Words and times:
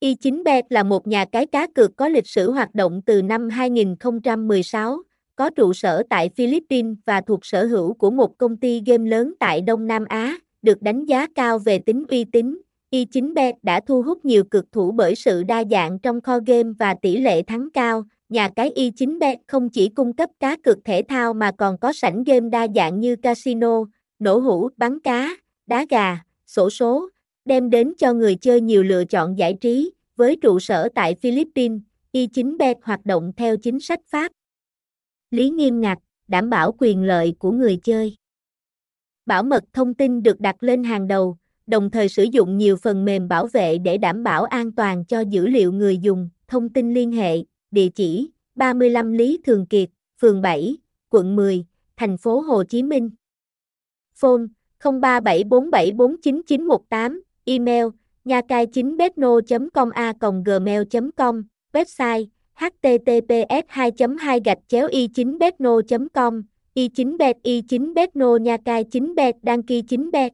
Y9bet 0.00 0.62
là 0.68 0.82
một 0.82 1.06
nhà 1.06 1.24
cái 1.24 1.46
cá 1.46 1.66
cược 1.66 1.96
có 1.96 2.08
lịch 2.08 2.26
sử 2.26 2.50
hoạt 2.50 2.74
động 2.74 3.02
từ 3.06 3.22
năm 3.22 3.48
2016, 3.48 5.02
có 5.36 5.50
trụ 5.50 5.72
sở 5.72 6.02
tại 6.10 6.30
Philippines 6.36 6.96
và 7.06 7.20
thuộc 7.20 7.40
sở 7.42 7.66
hữu 7.66 7.94
của 7.94 8.10
một 8.10 8.38
công 8.38 8.56
ty 8.56 8.82
game 8.86 9.10
lớn 9.10 9.34
tại 9.40 9.60
Đông 9.60 9.86
Nam 9.86 10.04
Á, 10.08 10.36
được 10.62 10.82
đánh 10.82 11.04
giá 11.04 11.26
cao 11.34 11.58
về 11.58 11.78
tính 11.78 12.04
uy 12.08 12.24
tín. 12.24 12.60
Y9bet 12.90 13.52
đã 13.62 13.80
thu 13.80 14.02
hút 14.02 14.24
nhiều 14.24 14.44
cực 14.44 14.72
thủ 14.72 14.92
bởi 14.92 15.14
sự 15.14 15.42
đa 15.42 15.64
dạng 15.70 15.98
trong 15.98 16.20
kho 16.20 16.38
game 16.46 16.70
và 16.78 16.94
tỷ 17.02 17.16
lệ 17.16 17.42
thắng 17.42 17.68
cao. 17.70 18.04
Nhà 18.28 18.48
cái 18.56 18.72
Y9bet 18.76 19.36
không 19.46 19.68
chỉ 19.68 19.88
cung 19.88 20.12
cấp 20.12 20.30
cá 20.40 20.56
cược 20.56 20.78
thể 20.84 21.02
thao 21.08 21.34
mà 21.34 21.52
còn 21.52 21.78
có 21.78 21.92
sảnh 21.92 22.24
game 22.24 22.48
đa 22.48 22.66
dạng 22.74 23.00
như 23.00 23.16
casino, 23.16 23.84
nổ 24.18 24.38
hũ, 24.38 24.68
bắn 24.76 25.00
cá, 25.00 25.28
đá 25.66 25.84
gà, 25.90 26.18
sổ 26.46 26.70
số, 26.70 27.08
đem 27.44 27.70
đến 27.70 27.92
cho 27.98 28.12
người 28.12 28.36
chơi 28.36 28.60
nhiều 28.60 28.82
lựa 28.82 29.04
chọn 29.04 29.38
giải 29.38 29.58
trí. 29.60 29.92
Với 30.16 30.36
trụ 30.36 30.60
sở 30.60 30.88
tại 30.94 31.14
Philippines, 31.14 31.80
Y9bet 32.12 32.74
hoạt 32.82 33.06
động 33.06 33.32
theo 33.36 33.56
chính 33.56 33.80
sách 33.80 34.00
Pháp. 34.06 34.32
Lý 35.30 35.50
nghiêm 35.50 35.80
ngặt, 35.80 35.98
đảm 36.28 36.50
bảo 36.50 36.74
quyền 36.78 37.02
lợi 37.02 37.34
của 37.38 37.52
người 37.52 37.78
chơi. 37.82 38.16
Bảo 39.26 39.42
mật 39.42 39.64
thông 39.72 39.94
tin 39.94 40.22
được 40.22 40.40
đặt 40.40 40.62
lên 40.62 40.84
hàng 40.84 41.08
đầu, 41.08 41.36
đồng 41.66 41.90
thời 41.90 42.08
sử 42.08 42.22
dụng 42.22 42.58
nhiều 42.58 42.76
phần 42.76 43.04
mềm 43.04 43.28
bảo 43.28 43.46
vệ 43.46 43.78
để 43.78 43.98
đảm 43.98 44.22
bảo 44.22 44.44
an 44.44 44.72
toàn 44.72 45.04
cho 45.04 45.20
dữ 45.20 45.46
liệu 45.46 45.72
người 45.72 45.98
dùng. 45.98 46.30
Thông 46.48 46.68
tin 46.68 46.94
liên 46.94 47.12
hệ, 47.12 47.36
địa 47.70 47.88
chỉ 47.88 48.30
35 48.54 49.12
Lý 49.12 49.40
Thường 49.44 49.66
Kiệt, 49.66 49.90
phường 50.20 50.42
7, 50.42 50.76
quận 51.08 51.36
10, 51.36 51.64
thành 51.96 52.18
phố 52.18 52.40
Hồ 52.40 52.64
Chí 52.64 52.82
Minh. 52.82 53.10
Phone 54.14 54.42
0374749918, 54.80 57.20
email 57.54 57.86
nha 58.24 58.40
cai 58.50 58.66
9 58.66 58.96
betno 58.98 59.40
com 59.74 59.90
a 59.90 60.12
gmail 60.44 60.82
com, 61.16 61.34
website 61.72 62.26
https 62.60 63.64
2 63.96 64.16
2 64.18 64.40
gạch 64.44 64.58
chéo 64.68 64.88
y 64.88 65.08
9 65.16 65.38
betno 65.38 65.80
com 66.14 66.42
y 66.74 66.88
9 66.96 67.16
bet 67.18 67.36
y 67.42 67.62
9 67.68 67.94
betno 67.94 68.36
nha 68.36 68.56
cai 68.56 68.84
9 68.92 69.14
bet 69.14 69.36
đăng 69.42 69.62
ký 69.62 69.82
9 69.88 70.10
bet 70.10 70.32